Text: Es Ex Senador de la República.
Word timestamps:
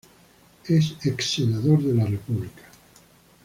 Es 0.67 0.95
Ex 1.03 1.33
Senador 1.35 1.83
de 1.83 1.93
la 1.93 2.07
República. 2.07 2.63